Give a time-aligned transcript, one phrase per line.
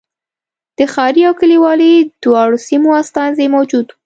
[0.77, 1.93] د ښاري او کلیوالي
[2.23, 3.95] دواړو سیمو استازي موجود و.